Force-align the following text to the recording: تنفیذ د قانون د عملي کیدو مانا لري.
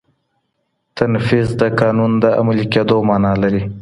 تنفیذ 0.97 1.47
د 1.61 1.63
قانون 1.79 2.11
د 2.23 2.25
عملي 2.39 2.65
کیدو 2.73 2.95
مانا 3.09 3.33
لري. 3.41 3.61